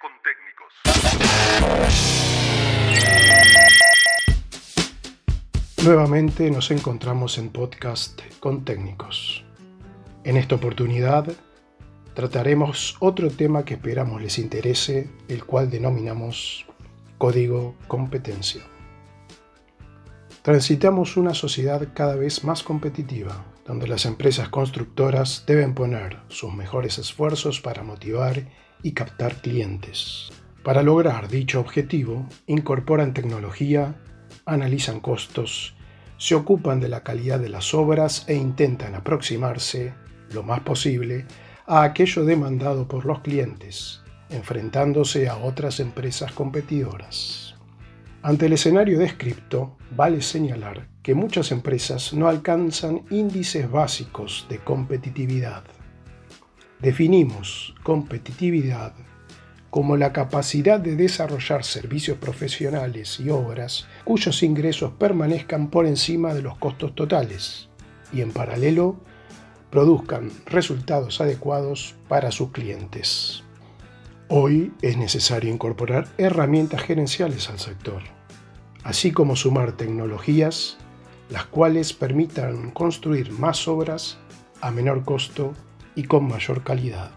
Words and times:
Con 0.00 0.12
Técnicos. 0.22 0.72
Nuevamente 5.84 6.48
nos 6.48 6.70
encontramos 6.70 7.38
en 7.38 7.50
podcast 7.50 8.20
con 8.38 8.64
técnicos. 8.64 9.44
En 10.22 10.36
esta 10.36 10.54
oportunidad 10.54 11.26
trataremos 12.14 12.96
otro 13.00 13.30
tema 13.30 13.64
que 13.64 13.74
esperamos 13.74 14.22
les 14.22 14.38
interese, 14.38 15.10
el 15.26 15.44
cual 15.44 15.70
denominamos 15.70 16.66
código 17.18 17.74
competencia. 17.88 18.62
Transitamos 20.42 21.16
una 21.16 21.34
sociedad 21.34 21.88
cada 21.94 22.14
vez 22.14 22.44
más 22.44 22.62
competitiva, 22.62 23.44
donde 23.66 23.88
las 23.88 24.06
empresas 24.06 24.48
constructoras 24.50 25.46
deben 25.48 25.74
poner 25.74 26.20
sus 26.28 26.54
mejores 26.54 26.98
esfuerzos 26.98 27.60
para 27.60 27.82
motivar 27.82 28.44
y 28.84 28.92
captar 28.92 29.40
clientes. 29.40 30.30
Para 30.62 30.84
lograr 30.84 31.26
dicho 31.26 31.58
objetivo, 31.58 32.28
incorporan 32.46 33.12
tecnología, 33.14 33.96
analizan 34.46 35.00
costos, 35.00 35.74
se 36.18 36.36
ocupan 36.36 36.78
de 36.78 36.88
la 36.88 37.02
calidad 37.02 37.40
de 37.40 37.48
las 37.48 37.74
obras 37.74 38.24
e 38.28 38.34
intentan 38.34 38.94
aproximarse, 38.94 39.94
lo 40.30 40.44
más 40.44 40.60
posible, 40.60 41.26
a 41.66 41.82
aquello 41.82 42.24
demandado 42.24 42.86
por 42.86 43.06
los 43.06 43.20
clientes, 43.20 44.02
enfrentándose 44.30 45.28
a 45.28 45.36
otras 45.36 45.80
empresas 45.80 46.32
competidoras. 46.32 47.56
Ante 48.22 48.46
el 48.46 48.54
escenario 48.54 48.98
descripto, 48.98 49.76
vale 49.94 50.22
señalar 50.22 50.88
que 51.02 51.14
muchas 51.14 51.52
empresas 51.52 52.14
no 52.14 52.28
alcanzan 52.28 53.02
índices 53.10 53.70
básicos 53.70 54.46
de 54.48 54.58
competitividad. 54.58 55.64
Definimos 56.84 57.74
competitividad 57.82 58.92
como 59.70 59.96
la 59.96 60.12
capacidad 60.12 60.78
de 60.78 60.96
desarrollar 60.96 61.64
servicios 61.64 62.18
profesionales 62.18 63.18
y 63.20 63.30
obras 63.30 63.86
cuyos 64.04 64.42
ingresos 64.42 64.92
permanezcan 64.98 65.70
por 65.70 65.86
encima 65.86 66.34
de 66.34 66.42
los 66.42 66.58
costos 66.58 66.94
totales 66.94 67.70
y 68.12 68.20
en 68.20 68.32
paralelo 68.32 69.00
produzcan 69.70 70.30
resultados 70.44 71.22
adecuados 71.22 71.94
para 72.06 72.30
sus 72.30 72.50
clientes. 72.50 73.42
Hoy 74.28 74.70
es 74.82 74.98
necesario 74.98 75.50
incorporar 75.50 76.06
herramientas 76.18 76.82
gerenciales 76.82 77.48
al 77.48 77.60
sector, 77.60 78.02
así 78.82 79.10
como 79.10 79.36
sumar 79.36 79.72
tecnologías 79.72 80.76
las 81.30 81.46
cuales 81.46 81.94
permitan 81.94 82.72
construir 82.72 83.32
más 83.32 83.68
obras 83.68 84.18
a 84.60 84.70
menor 84.70 85.02
costo 85.02 85.54
y 85.94 86.04
con 86.04 86.28
mayor 86.28 86.62
calidad. 86.62 87.10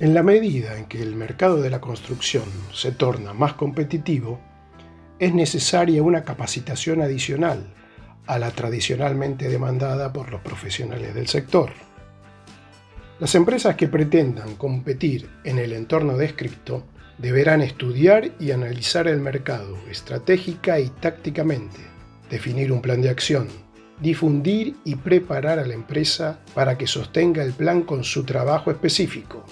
En 0.00 0.14
la 0.14 0.22
medida 0.22 0.78
en 0.78 0.86
que 0.86 1.00
el 1.00 1.14
mercado 1.14 1.60
de 1.62 1.70
la 1.70 1.80
construcción 1.80 2.44
se 2.72 2.92
torna 2.92 3.32
más 3.32 3.52
competitivo, 3.54 4.40
es 5.18 5.32
necesaria 5.32 6.02
una 6.02 6.24
capacitación 6.24 7.02
adicional 7.02 7.72
a 8.26 8.38
la 8.38 8.50
tradicionalmente 8.50 9.48
demandada 9.48 10.12
por 10.12 10.30
los 10.30 10.40
profesionales 10.40 11.14
del 11.14 11.28
sector. 11.28 11.70
Las 13.20 13.34
empresas 13.36 13.76
que 13.76 13.86
pretendan 13.86 14.56
competir 14.56 15.28
en 15.44 15.58
el 15.58 15.72
entorno 15.72 16.16
descripto 16.16 16.84
deberán 17.18 17.62
estudiar 17.62 18.32
y 18.40 18.50
analizar 18.50 19.06
el 19.06 19.20
mercado 19.20 19.78
estratégica 19.88 20.80
y 20.80 20.88
tácticamente, 20.88 21.78
definir 22.28 22.72
un 22.72 22.82
plan 22.82 23.00
de 23.00 23.10
acción, 23.10 23.46
difundir 24.02 24.74
y 24.84 24.96
preparar 24.96 25.60
a 25.60 25.66
la 25.66 25.74
empresa 25.74 26.40
para 26.54 26.76
que 26.76 26.88
sostenga 26.88 27.42
el 27.42 27.52
plan 27.52 27.82
con 27.82 28.02
su 28.02 28.24
trabajo 28.24 28.70
específico. 28.70 29.44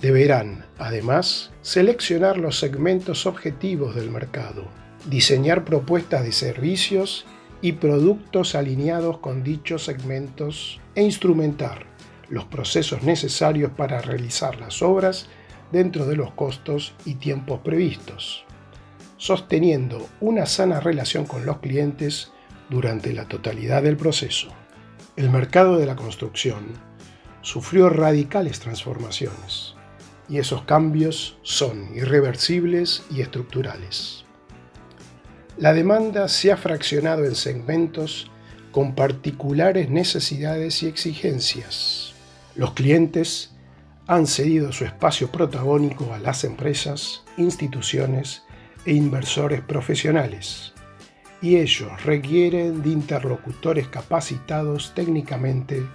Deberán, 0.00 0.66
además, 0.76 1.52
seleccionar 1.62 2.36
los 2.36 2.58
segmentos 2.58 3.26
objetivos 3.26 3.94
del 3.94 4.10
mercado, 4.10 4.66
diseñar 5.06 5.64
propuestas 5.64 6.24
de 6.24 6.32
servicios 6.32 7.26
y 7.62 7.72
productos 7.72 8.56
alineados 8.56 9.18
con 9.18 9.44
dichos 9.44 9.84
segmentos 9.84 10.80
e 10.96 11.02
instrumentar 11.02 11.86
los 12.28 12.44
procesos 12.44 13.02
necesarios 13.04 13.70
para 13.76 14.02
realizar 14.02 14.58
las 14.58 14.82
obras 14.82 15.28
dentro 15.70 16.06
de 16.06 16.16
los 16.16 16.32
costos 16.32 16.94
y 17.04 17.14
tiempos 17.14 17.60
previstos, 17.60 18.44
sosteniendo 19.16 20.06
una 20.20 20.46
sana 20.46 20.80
relación 20.80 21.24
con 21.24 21.46
los 21.46 21.58
clientes 21.58 22.33
durante 22.74 23.14
la 23.14 23.26
totalidad 23.26 23.82
del 23.82 23.96
proceso. 23.96 24.48
El 25.16 25.30
mercado 25.30 25.78
de 25.78 25.86
la 25.86 25.96
construcción 25.96 26.66
sufrió 27.40 27.88
radicales 27.88 28.60
transformaciones 28.60 29.74
y 30.28 30.38
esos 30.38 30.62
cambios 30.62 31.38
son 31.42 31.96
irreversibles 31.96 33.04
y 33.10 33.22
estructurales. 33.22 34.24
La 35.56 35.72
demanda 35.72 36.28
se 36.28 36.52
ha 36.52 36.58
fraccionado 36.58 37.24
en 37.24 37.34
segmentos 37.34 38.30
con 38.72 38.94
particulares 38.94 39.88
necesidades 39.88 40.82
y 40.82 40.88
exigencias 40.88 42.14
los 42.56 42.72
clientes 42.74 43.50
han 44.06 44.26
cedido 44.28 44.70
su 44.72 44.84
espacio 44.84 45.32
protagónico 45.32 46.14
a 46.14 46.18
las 46.18 46.44
empresas, 46.44 47.24
instituciones 47.36 48.42
e 48.86 48.92
inversores 48.92 49.60
profesionales, 49.62 50.73
y 51.44 51.58
ellos 51.58 52.02
requieren 52.04 52.82
de 52.82 52.88
interlocutores 52.88 53.86
capacitados 53.88 54.94
técnicamente 54.94 55.86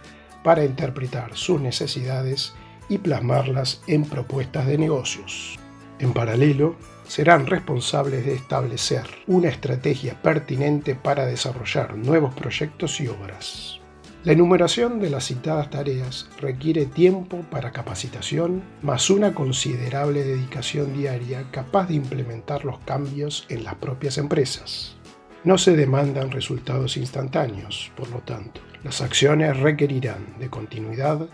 para 0.43 0.63
interpretar 0.63 1.35
sus 1.35 1.59
necesidades 1.59 2.53
y 2.87 2.99
plasmarlas 2.99 3.81
en 3.87 4.05
propuestas 4.05 4.67
de 4.67 4.77
negocios. 4.77 5.57
En 5.97 6.13
paralelo, 6.13 6.75
serán 7.07 7.47
responsables 7.47 8.27
de 8.27 8.35
establecer 8.35 9.07
una 9.25 9.49
estrategia 9.49 10.21
pertinente 10.21 10.93
para 10.93 11.25
desarrollar 11.25 11.97
nuevos 11.97 12.35
proyectos 12.35 13.01
y 13.01 13.07
obras. 13.07 13.79
La 14.23 14.33
enumeración 14.33 14.99
de 14.99 15.09
las 15.09 15.25
citadas 15.25 15.71
tareas 15.71 16.29
requiere 16.39 16.85
tiempo 16.85 17.43
para 17.49 17.71
capacitación, 17.71 18.61
más 18.83 19.09
una 19.09 19.33
considerable 19.33 20.23
dedicación 20.23 20.93
diaria 20.93 21.49
capaz 21.49 21.87
de 21.87 21.95
implementar 21.95 22.65
los 22.65 22.77
cambios 22.79 23.47
en 23.49 23.63
las 23.63 23.75
propias 23.75 24.19
empresas. 24.19 24.98
No 25.43 25.57
se 25.57 25.75
demandan 25.75 26.31
resultados 26.31 26.97
instantáneos, 26.97 27.91
por 27.95 28.09
lo 28.09 28.19
tanto, 28.19 28.59
las 28.83 29.01
acciones 29.01 29.57
requerirán 29.57 30.37
de 30.37 30.49
continuidad, 30.49 31.29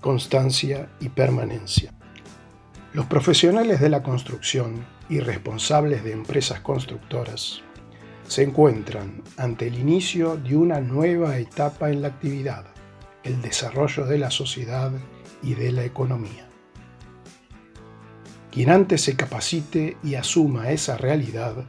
constancia 0.00 0.88
y 0.98 1.10
permanencia. 1.10 1.92
Los 2.94 3.06
profesionales 3.06 3.80
de 3.80 3.90
la 3.90 4.02
construcción 4.02 4.84
y 5.10 5.20
responsables 5.20 6.02
de 6.02 6.12
empresas 6.12 6.60
constructoras 6.60 7.60
se 8.26 8.44
encuentran 8.44 9.22
ante 9.36 9.66
el 9.66 9.78
inicio 9.78 10.36
de 10.36 10.56
una 10.56 10.80
nueva 10.80 11.36
etapa 11.36 11.90
en 11.90 12.00
la 12.00 12.08
actividad, 12.08 12.64
el 13.24 13.42
desarrollo 13.42 14.06
de 14.06 14.18
la 14.18 14.30
sociedad 14.30 14.92
y 15.42 15.54
de 15.54 15.72
la 15.72 15.84
economía. 15.84 16.48
Quien 18.50 18.70
antes 18.70 19.02
se 19.02 19.16
capacite 19.16 19.96
y 20.02 20.14
asuma 20.14 20.70
esa 20.70 20.96
realidad, 20.96 21.66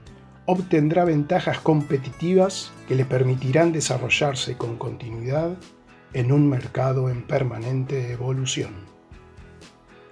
obtendrá 0.52 1.06
ventajas 1.06 1.60
competitivas 1.60 2.74
que 2.88 2.96
le 2.96 3.06
permitirán 3.06 3.72
desarrollarse 3.72 4.58
con 4.58 4.78
continuidad 4.78 5.56
en 6.14 6.34
un 6.34 6.50
mercado 6.50 7.10
en 7.10 7.24
permanente 7.24 8.12
evolución. 8.12 8.74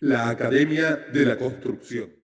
La 0.00 0.30
Academia 0.30 0.96
de 0.96 1.26
la 1.26 1.36
Construcción. 1.36 2.10